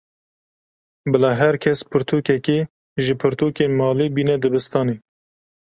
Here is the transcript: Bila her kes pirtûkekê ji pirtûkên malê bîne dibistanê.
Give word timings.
Bila 1.11 1.31
her 1.41 1.55
kes 1.63 1.79
pirtûkekê 1.91 2.59
ji 3.03 3.13
pirtûkên 3.21 3.71
malê 3.79 4.07
bîne 4.15 4.35
dibistanê. 4.43 4.95